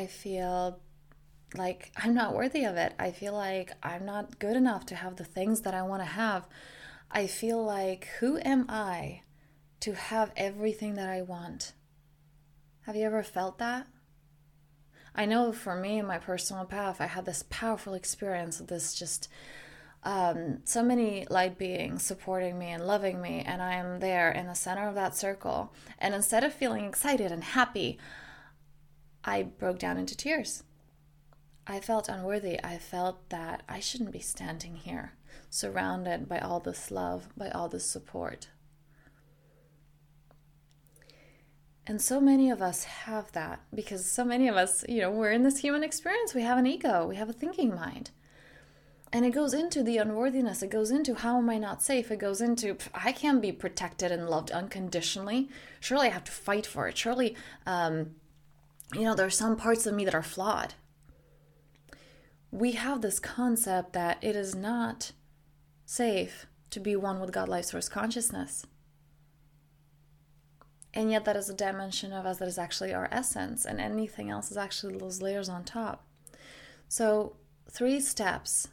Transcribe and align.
I 0.00 0.06
feel 0.06 0.80
like 1.54 1.92
I'm 1.94 2.14
not 2.14 2.34
worthy 2.34 2.64
of 2.64 2.76
it. 2.76 2.94
I 2.98 3.10
feel 3.10 3.34
like 3.34 3.72
I'm 3.82 4.06
not 4.06 4.38
good 4.38 4.56
enough 4.56 4.86
to 4.86 4.94
have 4.94 5.16
the 5.16 5.26
things 5.26 5.60
that 5.60 5.74
I 5.74 5.82
want 5.82 6.00
to 6.00 6.06
have. 6.06 6.48
I 7.10 7.26
feel 7.26 7.62
like, 7.62 8.08
who 8.18 8.38
am 8.38 8.64
I 8.70 9.24
to 9.80 9.92
have 9.92 10.32
everything 10.38 10.94
that 10.94 11.10
I 11.10 11.20
want? 11.20 11.74
Have 12.86 12.96
you 12.96 13.04
ever 13.04 13.22
felt 13.22 13.58
that? 13.58 13.88
I 15.14 15.26
know 15.26 15.52
for 15.52 15.76
me 15.76 15.98
in 15.98 16.06
my 16.06 16.16
personal 16.16 16.64
path, 16.64 16.98
I 17.02 17.06
had 17.06 17.26
this 17.26 17.44
powerful 17.50 17.92
experience 17.92 18.58
of 18.58 18.68
this 18.68 18.94
just 18.94 19.28
um, 20.02 20.60
so 20.64 20.82
many 20.82 21.26
light 21.28 21.58
beings 21.58 22.02
supporting 22.02 22.58
me 22.58 22.68
and 22.68 22.86
loving 22.86 23.20
me, 23.20 23.42
and 23.44 23.60
I 23.60 23.74
am 23.74 24.00
there 24.00 24.32
in 24.32 24.46
the 24.46 24.54
center 24.54 24.88
of 24.88 24.94
that 24.94 25.14
circle. 25.14 25.74
And 25.98 26.14
instead 26.14 26.42
of 26.42 26.54
feeling 26.54 26.86
excited 26.86 27.30
and 27.30 27.44
happy, 27.44 27.98
I 29.24 29.42
broke 29.42 29.78
down 29.78 29.98
into 29.98 30.16
tears. 30.16 30.62
I 31.66 31.80
felt 31.80 32.08
unworthy. 32.08 32.58
I 32.64 32.78
felt 32.78 33.28
that 33.28 33.62
I 33.68 33.80
shouldn't 33.80 34.12
be 34.12 34.20
standing 34.20 34.76
here, 34.76 35.12
surrounded 35.50 36.28
by 36.28 36.38
all 36.38 36.60
this 36.60 36.90
love, 36.90 37.28
by 37.36 37.50
all 37.50 37.68
this 37.68 37.84
support. 37.84 38.48
And 41.86 42.00
so 42.00 42.20
many 42.20 42.50
of 42.50 42.62
us 42.62 42.84
have 42.84 43.32
that 43.32 43.60
because 43.74 44.04
so 44.04 44.24
many 44.24 44.48
of 44.48 44.56
us, 44.56 44.84
you 44.88 45.00
know, 45.00 45.10
we're 45.10 45.32
in 45.32 45.42
this 45.42 45.58
human 45.58 45.82
experience. 45.82 46.34
We 46.34 46.42
have 46.42 46.58
an 46.58 46.66
ego, 46.66 47.06
we 47.06 47.16
have 47.16 47.28
a 47.28 47.32
thinking 47.32 47.74
mind. 47.74 48.10
And 49.12 49.24
it 49.24 49.30
goes 49.30 49.52
into 49.54 49.82
the 49.82 49.98
unworthiness. 49.98 50.62
It 50.62 50.70
goes 50.70 50.92
into 50.92 51.14
how 51.14 51.38
am 51.38 51.50
I 51.50 51.58
not 51.58 51.82
safe? 51.82 52.12
It 52.12 52.20
goes 52.20 52.40
into 52.40 52.76
I 52.94 53.10
can't 53.10 53.42
be 53.42 53.50
protected 53.50 54.12
and 54.12 54.28
loved 54.28 54.52
unconditionally. 54.52 55.48
Surely 55.80 56.06
I 56.06 56.10
have 56.10 56.24
to 56.24 56.32
fight 56.32 56.64
for 56.64 56.86
it. 56.86 56.96
Surely, 56.96 57.34
um, 57.66 58.14
you 58.94 59.02
know, 59.02 59.14
there 59.14 59.26
are 59.26 59.30
some 59.30 59.56
parts 59.56 59.86
of 59.86 59.94
me 59.94 60.04
that 60.04 60.14
are 60.14 60.22
flawed. 60.22 60.74
We 62.50 62.72
have 62.72 63.00
this 63.00 63.20
concept 63.20 63.92
that 63.92 64.18
it 64.22 64.34
is 64.34 64.54
not 64.54 65.12
safe 65.84 66.46
to 66.70 66.80
be 66.80 66.96
one 66.96 67.20
with 67.20 67.32
God, 67.32 67.48
life, 67.48 67.66
source 67.66 67.88
consciousness. 67.88 68.66
And 70.92 71.10
yet, 71.10 71.24
that 71.24 71.36
is 71.36 71.48
a 71.48 71.54
dimension 71.54 72.12
of 72.12 72.26
us 72.26 72.38
that 72.38 72.48
is 72.48 72.58
actually 72.58 72.92
our 72.92 73.08
essence, 73.12 73.64
and 73.64 73.80
anything 73.80 74.28
else 74.28 74.50
is 74.50 74.56
actually 74.56 74.98
those 74.98 75.22
layers 75.22 75.48
on 75.48 75.62
top. 75.62 76.04
So, 76.88 77.36
three 77.70 78.00
steps. 78.00 78.66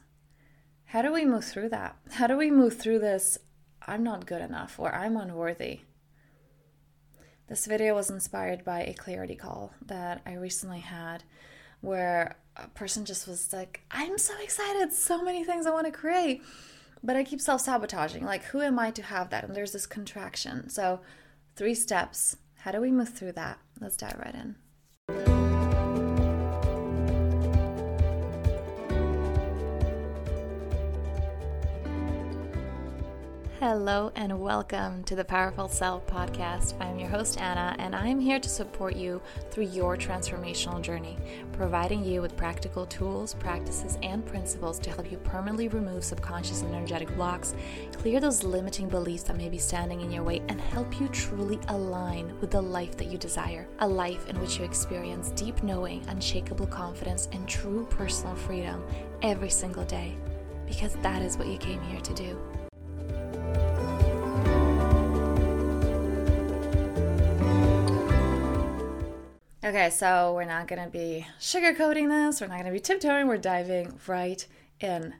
How 0.86 1.02
do 1.02 1.12
we 1.12 1.24
move 1.24 1.44
through 1.44 1.68
that? 1.68 1.96
How 2.12 2.26
do 2.26 2.36
we 2.36 2.50
move 2.50 2.76
through 2.76 2.98
this? 2.98 3.38
I'm 3.86 4.02
not 4.02 4.26
good 4.26 4.42
enough, 4.42 4.80
or 4.80 4.92
I'm 4.92 5.16
unworthy. 5.16 5.82
This 7.48 7.66
video 7.66 7.94
was 7.94 8.10
inspired 8.10 8.64
by 8.64 8.82
a 8.82 8.94
clarity 8.94 9.34
call 9.34 9.72
that 9.86 10.20
I 10.26 10.34
recently 10.34 10.80
had 10.80 11.24
where 11.80 12.36
a 12.56 12.68
person 12.68 13.04
just 13.04 13.26
was 13.26 13.52
like, 13.52 13.80
I'm 13.90 14.18
so 14.18 14.34
excited, 14.42 14.92
so 14.92 15.22
many 15.22 15.44
things 15.44 15.66
I 15.66 15.70
want 15.70 15.86
to 15.86 15.92
create, 15.92 16.42
but 17.02 17.16
I 17.16 17.24
keep 17.24 17.40
self 17.40 17.60
sabotaging. 17.62 18.24
Like, 18.24 18.44
who 18.44 18.60
am 18.60 18.78
I 18.78 18.90
to 18.90 19.02
have 19.02 19.30
that? 19.30 19.44
And 19.44 19.54
there's 19.54 19.72
this 19.72 19.86
contraction. 19.86 20.68
So, 20.68 21.00
Three 21.58 21.74
steps. 21.74 22.36
How 22.58 22.70
do 22.70 22.80
we 22.80 22.92
move 22.92 23.08
through 23.08 23.32
that? 23.32 23.58
Let's 23.80 23.96
dive 23.96 24.16
right 24.24 24.32
in. 24.32 24.54
Hello 33.60 34.12
and 34.14 34.38
welcome 34.38 35.02
to 35.02 35.16
the 35.16 35.24
Powerful 35.24 35.66
Self 35.66 36.06
podcast. 36.06 36.80
I'm 36.80 36.96
your 36.96 37.08
host, 37.08 37.40
Anna, 37.40 37.74
and 37.80 37.92
I'm 37.92 38.20
here 38.20 38.38
to 38.38 38.48
support 38.48 38.94
you 38.94 39.20
through 39.50 39.64
your 39.64 39.96
transformational 39.96 40.80
journey, 40.80 41.18
providing 41.54 42.04
you 42.04 42.22
with 42.22 42.36
practical 42.36 42.86
tools, 42.86 43.34
practices, 43.34 43.98
and 44.04 44.24
principles 44.24 44.78
to 44.78 44.90
help 44.90 45.10
you 45.10 45.18
permanently 45.18 45.66
remove 45.66 46.04
subconscious 46.04 46.62
and 46.62 46.72
energetic 46.72 47.12
blocks, 47.16 47.56
clear 47.94 48.20
those 48.20 48.44
limiting 48.44 48.88
beliefs 48.88 49.24
that 49.24 49.36
may 49.36 49.48
be 49.48 49.58
standing 49.58 50.02
in 50.02 50.12
your 50.12 50.22
way, 50.22 50.40
and 50.48 50.60
help 50.60 51.00
you 51.00 51.08
truly 51.08 51.58
align 51.66 52.32
with 52.40 52.52
the 52.52 52.62
life 52.62 52.96
that 52.96 53.08
you 53.08 53.18
desire 53.18 53.66
a 53.80 53.88
life 53.88 54.28
in 54.28 54.38
which 54.40 54.60
you 54.60 54.64
experience 54.64 55.30
deep 55.30 55.64
knowing, 55.64 56.06
unshakable 56.06 56.68
confidence, 56.68 57.28
and 57.32 57.48
true 57.48 57.88
personal 57.90 58.36
freedom 58.36 58.86
every 59.22 59.50
single 59.50 59.84
day. 59.84 60.16
Because 60.64 60.94
that 61.02 61.22
is 61.22 61.36
what 61.36 61.48
you 61.48 61.58
came 61.58 61.82
here 61.82 62.00
to 62.02 62.14
do. 62.14 62.38
Okay, 69.68 69.90
so 69.90 70.32
we're 70.34 70.44
not 70.46 70.66
going 70.66 70.82
to 70.82 70.88
be 70.88 71.26
sugarcoating 71.38 72.08
this. 72.08 72.40
We're 72.40 72.46
not 72.46 72.54
going 72.54 72.64
to 72.64 72.72
be 72.72 72.80
tiptoeing. 72.80 73.26
We're 73.26 73.36
diving 73.36 74.00
right 74.06 74.46
in. 74.80 75.12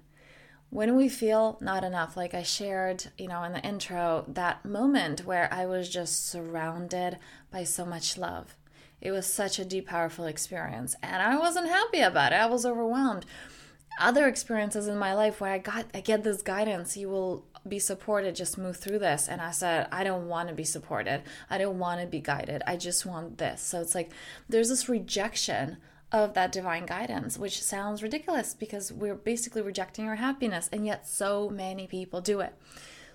When 0.71 0.97
we 0.97 1.11
feel 1.11 1.59
not 1.61 1.85
enough, 1.85 2.17
like 2.17 2.33
I 2.33 2.45
shared, 2.45 3.09
you 3.19 3.29
know, 3.29 3.43
in 3.43 3.53
the 3.53 3.61
intro, 3.61 4.25
that 4.27 4.65
moment 4.65 5.27
where 5.27 5.53
I 5.53 5.67
was 5.67 5.91
just 5.91 6.27
surrounded 6.31 7.19
by 7.51 7.65
so 7.65 7.85
much 7.85 8.17
love. 8.17 8.57
It 9.03 9.11
was 9.11 9.27
such 9.27 9.59
a 9.59 9.67
deep, 9.67 9.87
powerful 9.87 10.25
experience, 10.25 10.97
and 11.03 11.21
I 11.21 11.37
wasn't 11.37 11.69
happy 11.69 12.01
about 12.01 12.33
it. 12.33 12.37
I 12.37 12.47
was 12.47 12.65
overwhelmed. 12.65 13.27
Other 13.99 14.29
experiences 14.29 14.87
in 14.87 14.97
my 14.97 15.15
life 15.15 15.41
where 15.41 15.53
I 15.53 15.59
got, 15.59 15.87
I 15.93 16.01
get 16.01 16.23
this 16.23 16.43
guidance. 16.43 16.97
You 16.97 17.09
will 17.09 17.45
be 17.67 17.79
supported, 17.79 18.37
just 18.37 18.57
move 18.57 18.77
through 18.77 19.01
this. 19.01 19.29
And 19.29 19.41
I 19.41 19.51
said, 19.51 19.89
I 19.91 20.05
don't 20.05 20.29
want 20.29 20.49
to 20.49 20.55
be 20.55 20.65
supported. 20.65 21.23
I 21.51 21.59
don't 21.59 21.79
want 21.79 22.01
to 22.01 22.07
be 22.07 22.21
guided. 22.21 22.63
I 22.67 22.77
just 22.77 23.05
want 23.05 23.39
this. 23.39 23.61
So 23.61 23.81
it's 23.81 23.95
like 23.95 24.13
there's 24.49 24.69
this 24.69 24.89
rejection 24.89 25.79
of 26.11 26.35
that 26.35 26.53
divine 26.53 26.87
guidance, 26.87 27.39
which 27.39 27.63
sounds 27.63 28.03
ridiculous 28.03 28.55
because 28.55 28.93
we're 28.93 29.15
basically 29.15 29.63
rejecting 29.63 30.07
our 30.07 30.17
happiness. 30.17 30.69
And 30.73 30.87
yet, 30.87 31.07
so 31.07 31.51
many 31.51 31.87
people 31.87 32.21
do 32.21 32.41
it. 32.41 32.55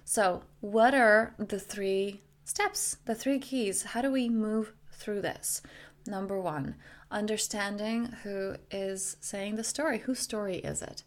So, 0.05 0.43
what 0.59 0.93
are 0.93 1.33
the 1.37 1.59
three 1.59 2.21
steps, 2.43 2.97
the 3.05 3.15
three 3.15 3.39
keys? 3.39 3.83
How 3.83 4.01
do 4.01 4.11
we 4.11 4.29
move 4.29 4.73
through 4.91 5.21
this? 5.21 5.61
Number 6.05 6.39
one, 6.39 6.75
understanding 7.13 8.05
who 8.23 8.55
is 8.71 9.15
saying 9.21 9.55
the 9.55 9.63
story. 9.63 9.99
Whose 9.99 10.19
story 10.19 10.57
is 10.57 10.81
it? 10.81 11.03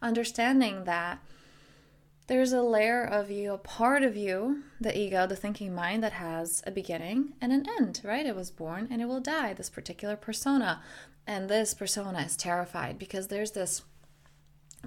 Understanding 0.00 0.84
that 0.84 1.18
there's 2.28 2.52
a 2.52 2.62
layer 2.62 3.04
of 3.04 3.30
you, 3.30 3.52
a 3.52 3.58
part 3.58 4.02
of 4.02 4.16
you, 4.16 4.64
the 4.80 4.96
ego, 4.96 5.26
the 5.26 5.36
thinking 5.36 5.74
mind 5.74 6.02
that 6.02 6.14
has 6.14 6.62
a 6.66 6.70
beginning 6.70 7.34
and 7.40 7.52
an 7.52 7.66
end, 7.78 8.00
right? 8.04 8.26
It 8.26 8.36
was 8.36 8.50
born 8.50 8.88
and 8.90 9.00
it 9.00 9.06
will 9.06 9.20
die, 9.20 9.54
this 9.54 9.70
particular 9.70 10.16
persona. 10.16 10.82
And 11.26 11.48
this 11.48 11.72
persona 11.72 12.20
is 12.20 12.36
terrified 12.36 12.98
because 12.98 13.28
there's 13.28 13.52
this 13.52 13.82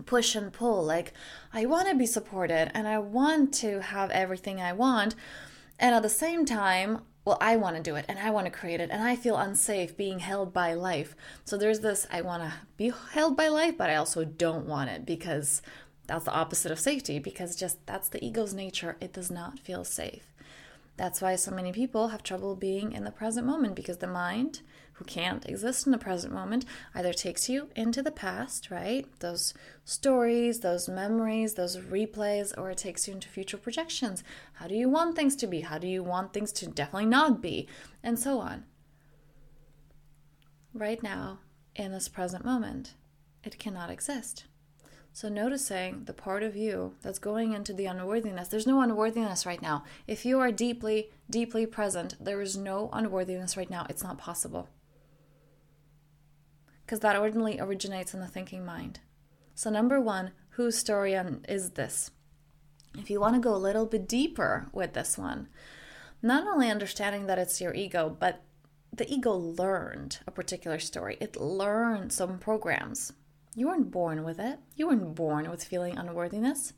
push 0.05 0.35
and 0.35 0.51
pull 0.53 0.83
like, 0.83 1.13
I 1.53 1.65
want 1.65 1.89
to 1.89 1.95
be 1.95 2.05
supported 2.05 2.71
and 2.73 2.87
I 2.87 2.99
want 2.99 3.53
to 3.55 3.81
have 3.81 4.11
everything 4.11 4.61
I 4.61 4.73
want. 4.73 5.15
And 5.79 5.95
at 5.95 6.03
the 6.03 6.09
same 6.09 6.45
time, 6.45 7.01
well, 7.29 7.37
I 7.41 7.57
want 7.57 7.75
to 7.75 7.83
do 7.83 7.95
it 7.95 8.05
and 8.09 8.17
I 8.17 8.31
want 8.31 8.47
to 8.47 8.51
create 8.51 8.81
it 8.81 8.89
and 8.89 9.03
I 9.03 9.15
feel 9.15 9.37
unsafe 9.37 9.95
being 9.95 10.17
held 10.17 10.51
by 10.51 10.73
life. 10.73 11.15
So 11.45 11.57
there's 11.57 11.81
this 11.81 12.07
I 12.11 12.21
want 12.21 12.41
to 12.41 12.53
be 12.75 12.91
held 13.11 13.37
by 13.37 13.49
life, 13.49 13.77
but 13.77 13.87
I 13.87 13.97
also 13.97 14.25
don't 14.25 14.65
want 14.65 14.89
it 14.89 15.05
because 15.05 15.61
that's 16.07 16.25
the 16.25 16.33
opposite 16.33 16.71
of 16.71 16.79
safety 16.79 17.19
because 17.19 17.55
just 17.55 17.85
that's 17.85 18.09
the 18.09 18.25
ego's 18.25 18.55
nature. 18.55 18.97
It 18.99 19.13
does 19.13 19.29
not 19.29 19.59
feel 19.59 19.83
safe. 19.83 20.23
That's 20.97 21.21
why 21.21 21.35
so 21.35 21.51
many 21.51 21.71
people 21.71 22.07
have 22.07 22.23
trouble 22.23 22.55
being 22.55 22.93
in 22.93 23.03
the 23.03 23.11
present 23.11 23.45
moment 23.45 23.75
because 23.75 23.97
the 23.97 24.07
mind, 24.07 24.61
who 24.99 25.05
can't 25.05 25.47
exist 25.47 25.85
in 25.85 25.93
the 25.93 25.97
present 25.97 26.33
moment, 26.33 26.65
either 26.93 27.13
takes 27.13 27.47
you 27.47 27.69
into 27.73 28.03
the 28.03 28.11
past, 28.11 28.69
right? 28.69 29.07
Those 29.21 29.53
stories, 29.85 30.59
those 30.59 30.89
memories, 30.89 31.53
those 31.53 31.77
replays, 31.77 32.53
or 32.57 32.69
it 32.69 32.79
takes 32.79 33.07
you 33.07 33.13
into 33.13 33.29
future 33.29 33.57
projections. 33.57 34.25
How 34.53 34.67
do 34.67 34.75
you 34.75 34.89
want 34.89 35.15
things 35.15 35.37
to 35.37 35.47
be? 35.47 35.61
How 35.61 35.77
do 35.77 35.87
you 35.87 36.03
want 36.03 36.33
things 36.33 36.51
to 36.51 36.67
definitely 36.67 37.05
not 37.05 37.41
be? 37.41 37.67
And 38.03 38.19
so 38.19 38.39
on. 38.39 38.65
Right 40.73 41.01
now, 41.01 41.39
in 41.75 41.93
this 41.93 42.09
present 42.09 42.43
moment, 42.43 42.93
it 43.45 43.57
cannot 43.57 43.89
exist. 43.89 44.43
So, 45.13 45.29
noticing 45.29 46.03
the 46.05 46.13
part 46.13 46.43
of 46.43 46.57
you 46.57 46.93
that's 47.01 47.19
going 47.19 47.53
into 47.53 47.73
the 47.73 47.85
unworthiness, 47.85 48.49
there's 48.49 48.67
no 48.67 48.81
unworthiness 48.81 49.45
right 49.45 49.61
now. 49.61 49.85
If 50.07 50.25
you 50.25 50.39
are 50.39 50.51
deeply, 50.51 51.09
deeply 51.29 51.65
present, 51.65 52.15
there 52.19 52.41
is 52.41 52.57
no 52.57 52.89
unworthiness 52.91 53.57
right 53.57 53.69
now. 53.69 53.87
It's 53.89 54.03
not 54.03 54.17
possible. 54.17 54.69
Because 56.89 57.01
that 57.01 57.15
ordinarily 57.15 57.59
originates 57.59 58.15
in 58.15 58.19
the 58.19 58.25
thinking 58.25 58.65
mind. 58.65 58.99
So, 59.53 59.69
number 59.69 60.01
one, 60.01 60.31
whose 60.53 60.75
story 60.75 61.13
is 61.47 61.69
this? 61.69 62.09
If 62.97 63.11
you 63.11 63.19
want 63.19 63.35
to 63.35 63.39
go 63.39 63.53
a 63.53 63.57
little 63.57 63.85
bit 63.85 64.07
deeper 64.07 64.69
with 64.73 64.93
this 64.93 65.15
one, 65.15 65.49
not 66.23 66.47
only 66.47 66.67
understanding 66.67 67.27
that 67.27 67.37
it's 67.37 67.61
your 67.61 67.75
ego, 67.75 68.17
but 68.19 68.41
the 68.91 69.07
ego 69.07 69.33
learned 69.33 70.17
a 70.25 70.31
particular 70.31 70.79
story. 70.79 71.15
It 71.21 71.39
learned 71.39 72.11
some 72.11 72.39
programs. 72.39 73.13
You 73.53 73.67
weren't 73.67 73.91
born 73.91 74.23
with 74.23 74.39
it. 74.39 74.57
You 74.75 74.87
weren't 74.87 75.13
born 75.13 75.47
with 75.51 75.63
feeling 75.63 75.95
unworthiness. 75.95 76.73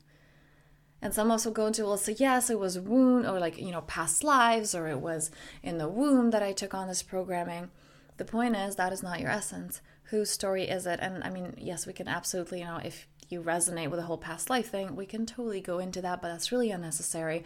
And 1.01 1.13
some 1.13 1.31
also 1.31 1.51
go 1.51 1.67
into, 1.67 1.85
well, 1.85 1.95
say, 1.95 2.17
yes, 2.19 2.49
it 2.49 2.59
was 2.59 2.77
wound 2.77 3.25
or 3.25 3.39
like, 3.39 3.57
you 3.57 3.71
know, 3.71 3.83
past 3.83 4.25
lives, 4.25 4.75
or 4.75 4.89
it 4.89 4.99
was 4.99 5.31
in 5.63 5.77
the 5.77 5.87
womb 5.87 6.31
that 6.31 6.43
I 6.43 6.51
took 6.51 6.73
on 6.73 6.89
this 6.89 7.01
programming. 7.01 7.69
The 8.17 8.25
point 8.25 8.57
is, 8.57 8.75
that 8.75 8.91
is 8.91 9.01
not 9.01 9.21
your 9.21 9.31
essence. 9.31 9.79
Whose 10.11 10.29
story 10.29 10.63
is 10.65 10.85
it? 10.85 10.99
And 11.01 11.23
I 11.23 11.29
mean, 11.29 11.53
yes, 11.57 11.87
we 11.87 11.93
can 11.93 12.09
absolutely, 12.09 12.59
you 12.59 12.65
know, 12.65 12.81
if 12.83 13.07
you 13.29 13.41
resonate 13.41 13.89
with 13.89 13.97
the 13.97 14.05
whole 14.05 14.17
past 14.17 14.49
life 14.49 14.69
thing, 14.69 14.97
we 14.97 15.05
can 15.05 15.25
totally 15.25 15.61
go 15.61 15.79
into 15.79 16.01
that, 16.01 16.21
but 16.21 16.27
that's 16.27 16.51
really 16.51 16.69
unnecessary. 16.69 17.45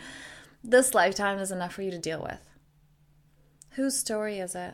This 0.63 0.95
lifetime 0.95 1.37
is 1.37 1.51
enough 1.51 1.73
for 1.73 1.83
you 1.83 1.91
to 1.91 1.99
deal 1.99 2.23
with. 2.23 2.41
Whose 3.73 3.95
story 3.95 4.39
is 4.39 4.55
it? 4.55 4.73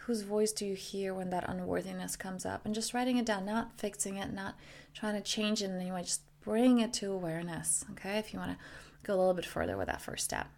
Whose 0.00 0.20
voice 0.22 0.52
do 0.52 0.66
you 0.66 0.74
hear 0.74 1.14
when 1.14 1.30
that 1.30 1.48
unworthiness 1.48 2.16
comes 2.16 2.44
up? 2.44 2.66
And 2.66 2.74
just 2.74 2.92
writing 2.92 3.16
it 3.16 3.24
down, 3.24 3.46
not 3.46 3.78
fixing 3.78 4.18
it, 4.18 4.30
not 4.30 4.56
trying 4.92 5.14
to 5.14 5.22
change 5.22 5.62
it 5.62 5.70
in 5.70 5.80
any 5.80 5.90
way, 5.90 6.02
just 6.02 6.20
bring 6.42 6.80
it 6.80 6.92
to 6.94 7.12
awareness, 7.12 7.82
okay? 7.92 8.18
If 8.18 8.34
you 8.34 8.40
want 8.40 8.50
to 8.50 8.58
go 9.04 9.14
a 9.14 9.16
little 9.16 9.32
bit 9.32 9.46
further 9.46 9.78
with 9.78 9.86
that 9.86 10.02
first 10.02 10.24
step. 10.24 10.48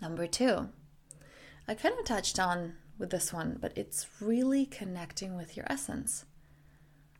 Number 0.00 0.28
two, 0.28 0.68
I 1.66 1.74
kind 1.74 1.98
of 1.98 2.04
touched 2.04 2.38
on 2.38 2.74
with 2.98 3.10
this 3.10 3.32
one, 3.32 3.58
but 3.60 3.76
it's 3.76 4.06
really 4.20 4.66
connecting 4.66 5.36
with 5.36 5.56
your 5.56 5.66
essence. 5.68 6.24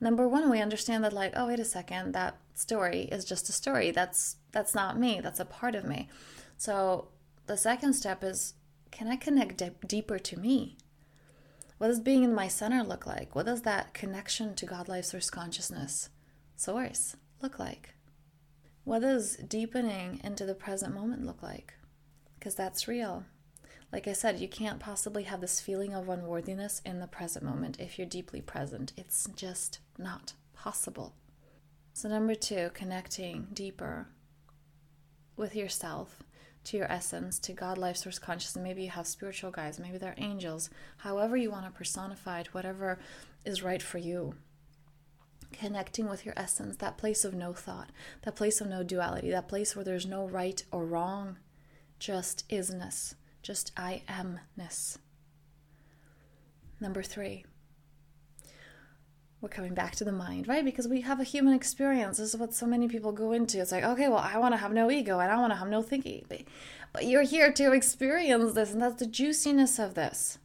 Number 0.01 0.27
one, 0.27 0.49
we 0.49 0.61
understand 0.61 1.03
that 1.03 1.13
like, 1.13 1.33
oh 1.35 1.47
wait 1.47 1.59
a 1.59 1.65
second, 1.65 2.13
that 2.13 2.37
story 2.53 3.03
is 3.11 3.25
just 3.25 3.49
a 3.49 3.53
story. 3.53 3.91
That's 3.91 4.37
that's 4.51 4.75
not 4.75 4.99
me. 4.99 5.19
That's 5.21 5.39
a 5.39 5.45
part 5.45 5.75
of 5.75 5.85
me. 5.85 6.09
So 6.57 7.09
the 7.47 7.57
second 7.57 7.93
step 7.93 8.23
is, 8.23 8.53
can 8.91 9.07
I 9.07 9.15
connect 9.15 9.57
d- 9.57 9.71
deeper 9.85 10.19
to 10.19 10.39
me? 10.39 10.77
What 11.77 11.87
does 11.87 11.99
being 11.99 12.23
in 12.23 12.33
my 12.33 12.47
center 12.47 12.83
look 12.83 13.05
like? 13.05 13.35
What 13.35 13.45
does 13.45 13.63
that 13.63 13.93
connection 13.93 14.55
to 14.55 14.65
God, 14.65 14.87
life, 14.87 15.05
source, 15.05 15.29
consciousness, 15.29 16.09
source 16.55 17.17
look 17.41 17.59
like? 17.59 17.95
What 18.85 19.01
does 19.01 19.35
deepening 19.37 20.21
into 20.23 20.45
the 20.45 20.55
present 20.55 20.93
moment 20.93 21.25
look 21.25 21.43
like? 21.43 21.73
Because 22.39 22.55
that's 22.55 22.87
real. 22.87 23.25
Like 23.91 24.07
I 24.07 24.13
said, 24.13 24.39
you 24.39 24.47
can't 24.47 24.79
possibly 24.79 25.23
have 25.23 25.41
this 25.41 25.61
feeling 25.61 25.93
of 25.93 26.09
unworthiness 26.09 26.81
in 26.85 26.99
the 26.99 27.07
present 27.07 27.45
moment 27.45 27.79
if 27.79 27.97
you're 27.97 28.07
deeply 28.07 28.41
present. 28.41 28.93
It's 28.97 29.27
just 29.35 29.79
not 29.97 30.33
possible. 30.53 31.13
So, 31.93 32.09
number 32.09 32.35
two, 32.35 32.71
connecting 32.73 33.47
deeper 33.53 34.07
with 35.37 35.55
yourself, 35.55 36.23
to 36.65 36.77
your 36.77 36.91
essence, 36.91 37.39
to 37.39 37.53
God, 37.53 37.77
life, 37.77 37.95
source, 37.97 38.19
consciousness. 38.19 38.61
Maybe 38.61 38.83
you 38.83 38.89
have 38.89 39.07
spiritual 39.07 39.51
guides, 39.51 39.79
maybe 39.79 39.97
they're 39.97 40.15
angels, 40.17 40.69
however 40.97 41.37
you 41.37 41.51
want 41.51 41.65
to 41.65 41.71
personify 41.71 42.41
it, 42.41 42.53
whatever 42.53 42.99
is 43.45 43.63
right 43.63 43.81
for 43.81 43.99
you. 43.99 44.35
Connecting 45.53 46.09
with 46.09 46.25
your 46.25 46.33
essence, 46.35 46.75
that 46.77 46.97
place 46.97 47.23
of 47.23 47.33
no 47.33 47.53
thought, 47.53 47.91
that 48.23 48.35
place 48.35 48.59
of 48.59 48.67
no 48.67 48.83
duality, 48.83 49.29
that 49.29 49.47
place 49.47 49.75
where 49.75 49.85
there's 49.85 50.05
no 50.05 50.27
right 50.27 50.63
or 50.71 50.85
wrong, 50.85 51.37
just 51.99 52.49
isness 52.49 53.13
just 53.45 53.71
I 53.77 54.01
amness. 54.09 54.97
Number 56.81 57.03
three, 57.03 57.45
we're 59.39 59.49
coming 59.49 59.75
back 59.75 59.95
to 59.97 60.03
the 60.03 60.11
mind, 60.11 60.47
right? 60.47 60.65
Because 60.65 60.87
we 60.87 61.01
have 61.01 61.19
a 61.19 61.23
human 61.23 61.53
experience. 61.53 62.17
This 62.17 62.33
is 62.33 62.39
what 62.39 62.55
so 62.55 62.65
many 62.65 62.87
people 62.87 63.11
go 63.11 63.33
into. 63.33 63.61
It's 63.61 63.71
like, 63.71 63.83
okay, 63.83 64.07
well, 64.07 64.17
I 64.17 64.39
want 64.39 64.53
to 64.53 64.57
have 64.57 64.73
no 64.73 64.89
ego 64.89 65.19
and 65.19 65.31
I 65.31 65.39
want 65.39 65.53
to 65.53 65.57
have 65.57 65.67
no 65.67 65.83
thinking. 65.83 66.25
But 66.27 67.05
you're 67.05 67.21
here 67.21 67.53
to 67.53 67.71
experience 67.71 68.53
this, 68.53 68.73
and 68.73 68.81
that's 68.81 68.95
the 68.95 69.05
juiciness 69.05 69.77
of 69.77 69.93
this. 69.93 70.39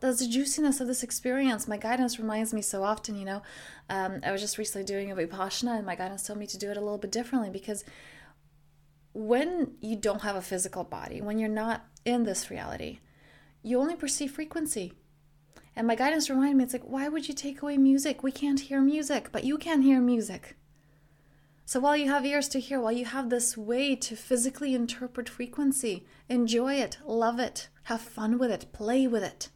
That's 0.00 0.20
the 0.20 0.28
juiciness 0.28 0.80
of 0.80 0.86
this 0.86 1.02
experience. 1.02 1.68
My 1.68 1.76
guidance 1.76 2.18
reminds 2.18 2.54
me 2.54 2.62
so 2.62 2.82
often, 2.82 3.16
you 3.16 3.26
know. 3.26 3.42
Um, 3.90 4.20
I 4.24 4.32
was 4.32 4.40
just 4.40 4.56
recently 4.56 4.86
doing 4.86 5.10
a 5.10 5.14
Vipassana, 5.14 5.76
and 5.76 5.84
my 5.84 5.94
guidance 5.94 6.22
told 6.22 6.38
me 6.38 6.46
to 6.46 6.56
do 6.56 6.70
it 6.70 6.78
a 6.78 6.80
little 6.80 6.96
bit 6.96 7.12
differently 7.12 7.50
because 7.50 7.84
when 9.12 9.72
you 9.80 9.96
don't 9.96 10.22
have 10.22 10.36
a 10.36 10.42
physical 10.42 10.84
body, 10.84 11.20
when 11.20 11.38
you're 11.38 11.48
not 11.48 11.84
in 12.04 12.24
this 12.24 12.50
reality, 12.50 13.00
you 13.62 13.78
only 13.80 13.96
perceive 13.96 14.32
frequency. 14.32 14.94
And 15.76 15.86
my 15.86 15.94
guidance 15.94 16.28
reminded 16.28 16.56
me, 16.56 16.64
it's 16.64 16.72
like, 16.72 16.84
why 16.84 17.08
would 17.08 17.28
you 17.28 17.34
take 17.34 17.62
away 17.62 17.76
music? 17.76 18.22
We 18.22 18.32
can't 18.32 18.60
hear 18.60 18.80
music, 18.80 19.30
but 19.32 19.44
you 19.44 19.56
can 19.58 19.82
hear 19.82 20.00
music. 20.00 20.56
So 21.64 21.78
while 21.78 21.96
you 21.96 22.08
have 22.08 22.26
ears 22.26 22.48
to 22.48 22.60
hear, 22.60 22.80
while 22.80 22.90
you 22.90 23.04
have 23.04 23.30
this 23.30 23.56
way 23.56 23.94
to 23.94 24.16
physically 24.16 24.74
interpret 24.74 25.28
frequency, 25.28 26.04
enjoy 26.28 26.74
it, 26.74 26.98
love 27.04 27.38
it, 27.38 27.68
have 27.84 28.00
fun 28.00 28.38
with 28.38 28.50
it, 28.50 28.72
play 28.72 29.06
with 29.06 29.22
it. 29.22 29.50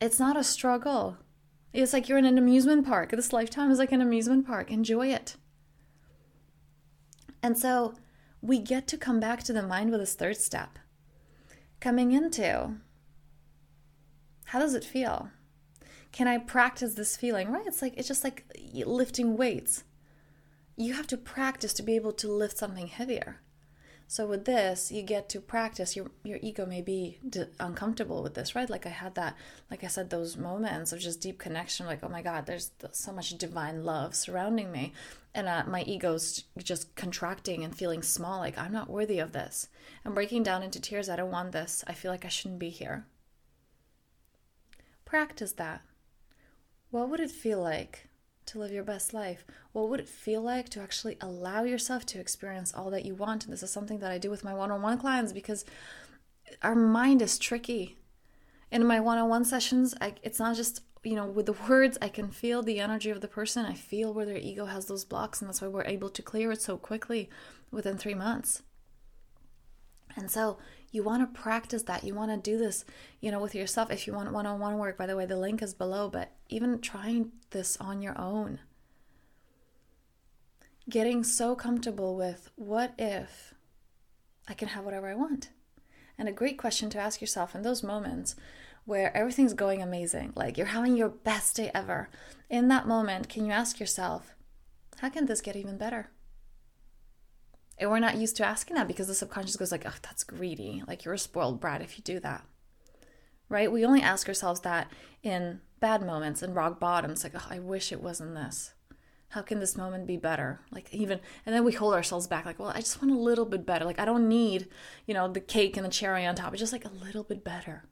It's 0.00 0.18
not 0.18 0.36
a 0.36 0.42
struggle. 0.42 1.18
It's 1.72 1.92
like 1.92 2.08
you're 2.08 2.18
in 2.18 2.24
an 2.24 2.36
amusement 2.36 2.84
park. 2.84 3.12
This 3.12 3.32
lifetime 3.32 3.70
is 3.70 3.78
like 3.78 3.92
an 3.92 4.00
amusement 4.00 4.44
park. 4.44 4.72
Enjoy 4.72 5.06
it. 5.06 5.36
And 7.42 7.56
so 7.56 7.94
we 8.40 8.58
get 8.58 8.88
to 8.88 8.98
come 8.98 9.20
back 9.20 9.44
to 9.44 9.52
the 9.52 9.62
mind 9.62 9.90
with 9.90 10.00
this 10.00 10.14
third 10.14 10.36
step. 10.36 10.80
Coming 11.82 12.12
into 12.12 12.76
how 14.44 14.60
does 14.60 14.74
it 14.74 14.84
feel? 14.84 15.30
Can 16.12 16.28
I 16.28 16.38
practice 16.38 16.94
this 16.94 17.16
feeling? 17.16 17.50
Right? 17.50 17.66
It's 17.66 17.82
like 17.82 17.94
it's 17.96 18.06
just 18.06 18.22
like 18.22 18.44
lifting 18.86 19.36
weights. 19.36 19.82
You 20.76 20.92
have 20.92 21.08
to 21.08 21.16
practice 21.16 21.72
to 21.72 21.82
be 21.82 21.96
able 21.96 22.12
to 22.12 22.30
lift 22.30 22.56
something 22.56 22.86
heavier. 22.86 23.40
So 24.12 24.26
with 24.26 24.44
this, 24.44 24.92
you 24.92 25.00
get 25.00 25.30
to 25.30 25.40
practice. 25.40 25.96
Your 25.96 26.10
your 26.22 26.38
ego 26.42 26.66
may 26.66 26.82
be 26.82 27.16
d- 27.26 27.46
uncomfortable 27.58 28.22
with 28.22 28.34
this, 28.34 28.54
right? 28.54 28.68
Like 28.68 28.84
I 28.84 28.90
had 28.90 29.14
that, 29.14 29.36
like 29.70 29.84
I 29.84 29.86
said, 29.86 30.10
those 30.10 30.36
moments 30.36 30.92
of 30.92 31.00
just 31.00 31.22
deep 31.22 31.38
connection. 31.38 31.86
Like 31.86 32.00
oh 32.02 32.10
my 32.10 32.20
God, 32.20 32.44
there's 32.44 32.72
so 32.90 33.10
much 33.10 33.30
divine 33.38 33.84
love 33.84 34.14
surrounding 34.14 34.70
me, 34.70 34.92
and 35.34 35.48
uh, 35.48 35.64
my 35.66 35.82
ego's 35.84 36.44
just 36.58 36.94
contracting 36.94 37.64
and 37.64 37.74
feeling 37.74 38.02
small. 38.02 38.40
Like 38.40 38.58
I'm 38.58 38.70
not 38.70 38.90
worthy 38.90 39.18
of 39.18 39.32
this. 39.32 39.68
I'm 40.04 40.12
breaking 40.12 40.42
down 40.42 40.62
into 40.62 40.78
tears. 40.78 41.08
I 41.08 41.16
don't 41.16 41.30
want 41.30 41.52
this. 41.52 41.82
I 41.86 41.94
feel 41.94 42.10
like 42.10 42.26
I 42.26 42.28
shouldn't 42.28 42.60
be 42.60 42.68
here. 42.68 43.06
Practice 45.06 45.52
that. 45.52 45.80
What 46.90 47.08
would 47.08 47.20
it 47.20 47.30
feel 47.30 47.62
like 47.62 48.10
to 48.46 48.58
live 48.58 48.72
your 48.72 48.84
best 48.84 49.12
life? 49.12 49.44
What 49.72 49.88
would 49.88 50.00
it 50.00 50.08
feel 50.08 50.42
like 50.42 50.68
to 50.70 50.80
actually 50.80 51.16
allow 51.20 51.64
yourself 51.64 52.06
to 52.06 52.20
experience 52.20 52.74
all 52.74 52.90
that 52.90 53.04
you 53.04 53.14
want? 53.14 53.44
And 53.44 53.52
this 53.52 53.62
is 53.62 53.70
something 53.70 53.98
that 54.00 54.10
I 54.10 54.18
do 54.18 54.30
with 54.30 54.44
my 54.44 54.54
one 54.54 54.70
on 54.70 54.82
one 54.82 54.98
clients 54.98 55.32
because 55.32 55.64
our 56.62 56.74
mind 56.74 57.22
is 57.22 57.38
tricky. 57.38 57.96
In 58.70 58.86
my 58.86 59.00
one 59.00 59.18
on 59.18 59.28
one 59.28 59.44
sessions, 59.44 59.94
I, 60.00 60.14
it's 60.22 60.38
not 60.38 60.56
just, 60.56 60.82
you 61.02 61.14
know, 61.14 61.26
with 61.26 61.46
the 61.46 61.52
words, 61.68 61.98
I 62.02 62.08
can 62.08 62.30
feel 62.30 62.62
the 62.62 62.80
energy 62.80 63.10
of 63.10 63.20
the 63.20 63.28
person. 63.28 63.64
I 63.64 63.74
feel 63.74 64.12
where 64.12 64.26
their 64.26 64.36
ego 64.36 64.66
has 64.66 64.86
those 64.86 65.04
blocks, 65.04 65.40
and 65.40 65.48
that's 65.48 65.60
why 65.60 65.68
we're 65.68 65.84
able 65.84 66.10
to 66.10 66.22
clear 66.22 66.52
it 66.52 66.62
so 66.62 66.76
quickly 66.76 67.28
within 67.70 67.98
three 67.98 68.14
months. 68.14 68.62
And 70.22 70.30
so 70.30 70.56
you 70.92 71.02
want 71.02 71.34
to 71.34 71.40
practice 71.40 71.82
that. 71.82 72.04
You 72.04 72.14
want 72.14 72.30
to 72.30 72.36
do 72.36 72.56
this, 72.56 72.84
you 73.20 73.32
know, 73.32 73.40
with 73.40 73.56
yourself. 73.56 73.90
If 73.90 74.06
you 74.06 74.12
want 74.12 74.32
one 74.32 74.46
on 74.46 74.60
one 74.60 74.78
work, 74.78 74.96
by 74.96 75.06
the 75.06 75.16
way, 75.16 75.26
the 75.26 75.36
link 75.36 75.60
is 75.60 75.74
below, 75.74 76.08
but 76.08 76.30
even 76.48 76.80
trying 76.80 77.32
this 77.50 77.76
on 77.80 78.00
your 78.00 78.16
own. 78.16 78.60
Getting 80.88 81.24
so 81.24 81.56
comfortable 81.56 82.14
with 82.14 82.52
what 82.54 82.94
if 82.96 83.52
I 84.46 84.54
can 84.54 84.68
have 84.68 84.84
whatever 84.84 85.08
I 85.08 85.16
want? 85.16 85.50
And 86.16 86.28
a 86.28 86.32
great 86.32 86.56
question 86.56 86.88
to 86.90 87.00
ask 87.00 87.20
yourself 87.20 87.56
in 87.56 87.62
those 87.62 87.82
moments 87.82 88.36
where 88.84 89.16
everything's 89.16 89.54
going 89.54 89.82
amazing, 89.82 90.34
like 90.36 90.56
you're 90.56 90.68
having 90.68 90.96
your 90.96 91.08
best 91.08 91.56
day 91.56 91.72
ever. 91.74 92.10
In 92.48 92.68
that 92.68 92.86
moment, 92.86 93.28
can 93.28 93.44
you 93.44 93.50
ask 93.50 93.80
yourself, 93.80 94.36
how 94.98 95.08
can 95.08 95.26
this 95.26 95.40
get 95.40 95.56
even 95.56 95.78
better? 95.78 96.10
And 97.78 97.90
we're 97.90 97.98
not 97.98 98.16
used 98.16 98.36
to 98.36 98.46
asking 98.46 98.76
that 98.76 98.86
because 98.86 99.06
the 99.06 99.14
subconscious 99.14 99.56
goes 99.56 99.72
like, 99.72 99.84
oh, 99.86 99.94
that's 100.02 100.24
greedy. 100.24 100.82
Like 100.86 101.04
you're 101.04 101.14
a 101.14 101.18
spoiled 101.18 101.60
brat 101.60 101.82
if 101.82 101.98
you 101.98 102.04
do 102.04 102.20
that. 102.20 102.44
Right? 103.48 103.70
We 103.70 103.84
only 103.84 104.02
ask 104.02 104.28
ourselves 104.28 104.60
that 104.60 104.90
in 105.22 105.60
bad 105.80 106.04
moments 106.04 106.42
and 106.42 106.54
rock 106.54 106.78
bottoms. 106.78 107.24
Like, 107.24 107.34
oh, 107.34 107.46
I 107.50 107.58
wish 107.58 107.92
it 107.92 108.02
wasn't 108.02 108.34
this. 108.34 108.74
How 109.30 109.42
can 109.42 109.60
this 109.60 109.76
moment 109.76 110.06
be 110.06 110.18
better? 110.18 110.60
Like 110.70 110.92
even 110.92 111.18
and 111.46 111.54
then 111.54 111.64
we 111.64 111.72
hold 111.72 111.94
ourselves 111.94 112.26
back 112.26 112.44
like, 112.44 112.58
well, 112.58 112.68
I 112.68 112.80
just 112.80 113.02
want 113.02 113.14
a 113.14 113.18
little 113.18 113.46
bit 113.46 113.64
better. 113.64 113.84
Like 113.84 113.98
I 113.98 114.04
don't 114.04 114.28
need, 114.28 114.68
you 115.06 115.14
know, 115.14 115.26
the 115.26 115.40
cake 115.40 115.76
and 115.76 115.86
the 115.86 115.90
cherry 115.90 116.26
on 116.26 116.34
top. 116.34 116.52
It's 116.52 116.60
just 116.60 116.72
like 116.72 116.84
a 116.84 117.04
little 117.04 117.24
bit 117.24 117.42
better. 117.42 117.84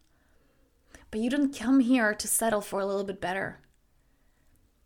But 1.10 1.20
you 1.20 1.30
didn't 1.30 1.58
come 1.58 1.80
here 1.80 2.14
to 2.14 2.28
settle 2.28 2.60
for 2.60 2.78
a 2.80 2.86
little 2.86 3.04
bit 3.04 3.20
better. 3.20 3.60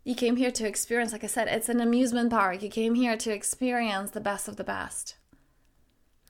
You 0.05 0.13
came 0.13 0.35
here 0.35 0.51
to 0.51 0.67
experience, 0.67 1.11
like 1.11 1.23
I 1.23 1.27
said, 1.27 1.47
it's 1.47 1.67
an 1.67 1.81
amusement 1.81 2.29
park. 2.29 2.61
You 2.61 2.69
came 2.69 2.93
here 2.93 3.17
to 3.17 3.33
experience 3.33 4.11
the 4.11 4.21
best 4.21 4.47
of 4.47 4.55
the 4.55 4.63
best. 4.63 5.15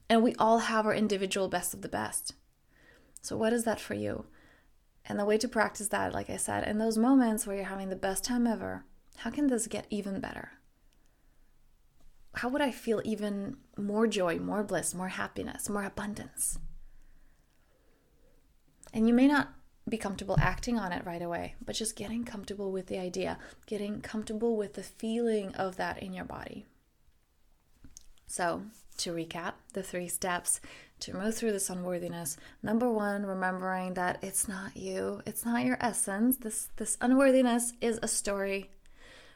And 0.09 0.23
we 0.23 0.33
all 0.35 0.59
have 0.59 0.85
our 0.85 0.93
individual 0.93 1.49
best 1.49 1.73
of 1.73 1.81
the 1.81 1.89
best. 1.89 2.35
So, 3.21 3.35
what 3.35 3.51
is 3.51 3.65
that 3.65 3.81
for 3.81 3.93
you? 3.93 4.27
And 5.03 5.19
the 5.19 5.25
way 5.25 5.37
to 5.37 5.49
practice 5.49 5.89
that, 5.89 6.13
like 6.13 6.29
I 6.29 6.37
said, 6.37 6.65
in 6.65 6.77
those 6.77 6.97
moments 6.97 7.45
where 7.45 7.57
you're 7.57 7.65
having 7.65 7.89
the 7.89 7.97
best 7.97 8.23
time 8.23 8.47
ever, 8.47 8.85
how 9.17 9.29
can 9.29 9.47
this 9.47 9.67
get 9.67 9.87
even 9.89 10.21
better? 10.21 10.51
How 12.35 12.47
would 12.47 12.61
I 12.61 12.71
feel 12.71 13.01
even 13.03 13.57
more 13.77 14.07
joy, 14.07 14.39
more 14.39 14.63
bliss, 14.63 14.95
more 14.95 15.09
happiness, 15.09 15.69
more 15.69 15.83
abundance? 15.83 16.59
And 18.93 19.05
you 19.05 19.13
may 19.13 19.27
not 19.27 19.49
be 19.87 19.97
comfortable 19.97 20.37
acting 20.39 20.79
on 20.79 20.91
it 20.91 21.05
right 21.05 21.21
away, 21.21 21.55
but 21.63 21.75
just 21.75 21.95
getting 21.95 22.23
comfortable 22.23 22.71
with 22.71 22.87
the 22.87 22.97
idea, 22.97 23.37
getting 23.67 24.01
comfortable 24.01 24.57
with 24.57 24.73
the 24.73 24.83
feeling 24.83 25.53
of 25.55 25.77
that 25.77 26.01
in 26.01 26.13
your 26.13 26.25
body. 26.25 26.65
So, 28.27 28.63
to 28.97 29.13
recap, 29.13 29.53
the 29.73 29.83
three 29.83 30.07
steps 30.07 30.59
to 31.01 31.13
move 31.13 31.35
through 31.35 31.51
this 31.51 31.69
unworthiness. 31.69 32.37
Number 32.63 32.89
one, 32.89 33.25
remembering 33.25 33.93
that 33.95 34.19
it's 34.23 34.47
not 34.47 34.75
you, 34.75 35.21
it's 35.25 35.45
not 35.45 35.65
your 35.65 35.77
essence. 35.79 36.37
This 36.37 36.69
this 36.77 36.97
unworthiness 37.01 37.73
is 37.81 37.99
a 38.01 38.07
story. 38.07 38.71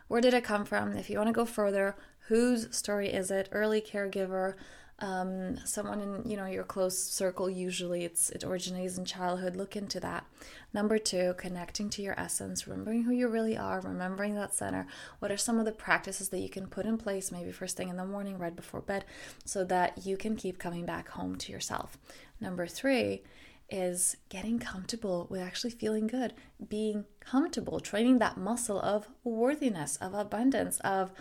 Where 0.08 0.22
did 0.22 0.34
it 0.34 0.44
come 0.44 0.66
from? 0.66 0.98
If 0.98 1.10
you 1.10 1.18
want 1.18 1.28
to 1.28 1.34
go 1.34 1.46
further, 1.46 1.96
whose 2.28 2.76
story 2.76 3.10
is 3.10 3.30
it? 3.30 3.50
Early 3.52 3.82
caregiver, 3.82 4.56
um, 5.00 5.58
someone 5.66 6.02
in 6.02 6.30
you 6.30 6.36
know 6.36 6.46
your 6.46 6.64
close 6.64 7.02
circle 7.02 7.50
usually 7.50 8.04
it's 8.04 8.30
it 8.32 8.44
originates 8.44 8.98
in 8.98 9.06
childhood 9.06 9.56
look 9.56 9.76
into 9.76 10.00
that. 10.02 10.26
Number 10.74 10.98
two 10.98 11.36
connecting 11.38 11.90
to 11.92 12.02
your 12.02 12.20
essence 12.20 12.68
remembering 12.68 13.04
who 13.04 13.12
you 13.12 13.28
really 13.28 13.58
are 13.58 13.80
remembering 13.80 14.36
that 14.36 14.54
center. 14.54 14.88
What 15.20 15.32
are 15.32 15.38
some 15.38 15.58
of 15.58 15.66
the 15.66 15.72
practices 15.72 16.30
that 16.30 16.40
you 16.40 16.50
can 16.50 16.68
put 16.68 16.86
in 16.86 16.98
place 16.98 17.32
maybe 17.32 17.52
first 17.52 17.78
thing 17.78 17.90
in 17.90 17.98
the 17.98 18.06
morning 18.06 18.38
right 18.38 18.56
before 18.56 18.82
bed 18.82 19.06
so 19.46 19.64
that 19.66 20.06
you 20.06 20.18
can 20.18 20.36
keep 20.36 20.60
coming 20.60 20.86
back 20.86 21.10
home 21.10 21.36
to 21.38 21.52
yourself? 21.52 21.98
Number 22.42 22.68
three 22.68 23.24
is 23.72 24.18
getting 24.30 24.60
comfortable 24.60 25.28
with 25.30 25.42
actually 25.42 25.70
feeling 25.70 26.08
good, 26.08 26.34
being 26.68 27.06
comfortable, 27.20 27.80
training 27.80 28.20
that 28.20 28.38
muscle 28.38 28.80
of 28.80 29.08
worthiness, 29.24 29.96
of 29.98 30.14
abundance, 30.14 30.80
of 30.80 31.12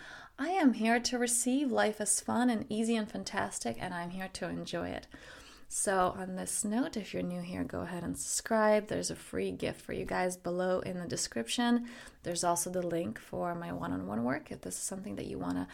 I 0.41 0.51
am 0.51 0.75
here 0.75 1.01
to 1.01 1.19
receive 1.19 1.73
life 1.73 2.01
as 2.01 2.21
fun 2.21 2.49
and 2.49 2.65
easy 2.69 2.95
and 2.95 3.11
fantastic, 3.11 3.77
and 3.81 3.93
I'm 3.93 4.11
here 4.11 4.29
to 4.35 4.49
enjoy 4.49 4.91
it. 4.91 5.09
So, 5.69 6.15
on 6.17 6.37
this 6.37 6.65
note, 6.65 6.97
if 6.97 7.13
you're 7.13 7.25
new 7.25 7.41
here, 7.41 7.65
go 7.65 7.81
ahead 7.81 8.05
and 8.05 8.17
subscribe. 8.17 8.87
There's 8.87 9.11
a 9.11 9.17
free 9.17 9.51
gift 9.51 9.81
for 9.81 9.93
you 9.93 10.05
guys 10.05 10.37
below 10.37 10.79
in 10.79 11.01
the 11.01 11.09
description. 11.09 11.89
There's 12.23 12.45
also 12.45 12.71
the 12.71 12.87
link 12.87 13.19
for 13.19 13.57
my 13.57 13.73
one 13.73 13.93
on 13.93 14.07
one 14.07 14.23
work 14.23 14.53
if 14.53 14.61
this 14.61 14.77
is 14.77 14.83
something 14.83 15.17
that 15.17 15.27
you 15.27 15.41
want 15.41 15.57
to 15.57 15.67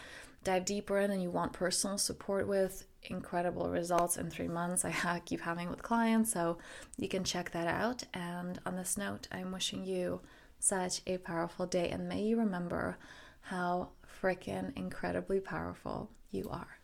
dive 0.44 0.64
deeper 0.64 0.98
in 0.98 1.10
and 1.10 1.22
you 1.22 1.30
want 1.30 1.52
personal 1.52 1.98
support 1.98 2.48
with. 2.48 2.86
Incredible 3.02 3.68
results 3.68 4.16
in 4.16 4.30
three 4.30 4.48
months 4.48 4.82
I 4.82 5.20
keep 5.26 5.42
having 5.42 5.68
with 5.68 5.82
clients, 5.82 6.32
so 6.32 6.56
you 6.96 7.08
can 7.08 7.22
check 7.22 7.50
that 7.50 7.68
out. 7.68 8.04
And 8.14 8.58
on 8.64 8.76
this 8.76 8.96
note, 8.96 9.28
I'm 9.30 9.52
wishing 9.52 9.84
you 9.84 10.22
such 10.58 11.02
a 11.06 11.18
powerful 11.18 11.66
day, 11.66 11.90
and 11.90 12.08
may 12.08 12.22
you 12.22 12.38
remember 12.38 12.96
how 13.42 13.90
freaking 14.24 14.74
incredibly 14.78 15.38
powerful 15.38 16.10
you 16.30 16.48
are. 16.50 16.78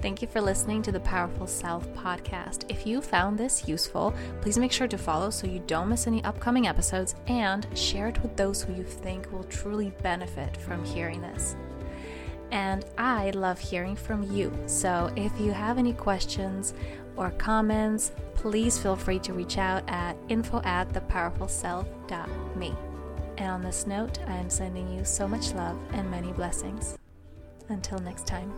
Thank 0.00 0.22
you 0.22 0.28
for 0.28 0.40
listening 0.40 0.80
to 0.82 0.92
the 0.92 1.00
Powerful 1.00 1.46
Self 1.46 1.86
podcast. 1.88 2.70
If 2.70 2.86
you 2.86 3.02
found 3.02 3.36
this 3.36 3.68
useful, 3.68 4.14
please 4.40 4.56
make 4.56 4.72
sure 4.72 4.88
to 4.88 4.96
follow 4.96 5.28
so 5.28 5.46
you 5.46 5.62
don't 5.66 5.90
miss 5.90 6.06
any 6.06 6.24
upcoming 6.24 6.66
episodes 6.66 7.14
and 7.26 7.66
share 7.76 8.08
it 8.08 8.22
with 8.22 8.36
those 8.36 8.62
who 8.62 8.72
you 8.72 8.84
think 8.84 9.30
will 9.30 9.44
truly 9.44 9.92
benefit 10.02 10.56
from 10.56 10.82
hearing 10.82 11.20
this. 11.20 11.56
And 12.52 12.86
I 12.96 13.30
love 13.30 13.58
hearing 13.58 13.96
from 13.96 14.22
you. 14.22 14.50
So 14.66 15.12
if 15.14 15.38
you 15.38 15.52
have 15.52 15.76
any 15.76 15.92
questions 15.92 16.72
or 17.16 17.32
comments, 17.32 18.12
please 18.34 18.78
feel 18.78 18.96
free 18.96 19.18
to 19.18 19.34
reach 19.34 19.58
out 19.58 19.82
at 19.88 20.16
info 20.28 20.62
at 20.62 20.88
thepowerfulself.me. 20.90 22.74
And 23.38 23.50
on 23.50 23.62
this 23.62 23.86
note, 23.86 24.18
I 24.26 24.36
am 24.36 24.48
sending 24.48 24.90
you 24.90 25.04
so 25.04 25.28
much 25.28 25.52
love 25.52 25.78
and 25.92 26.10
many 26.10 26.32
blessings. 26.32 26.96
Until 27.68 27.98
next 27.98 28.26
time. 28.26 28.52